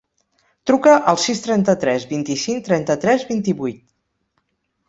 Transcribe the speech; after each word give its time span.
Truca 0.69 0.93
al 1.11 1.19
sis, 1.25 1.41
trenta-tres, 1.43 2.07
vint-i-cinc, 2.13 2.65
trenta-tres, 2.71 3.27
vint-i-vuit. 3.33 3.85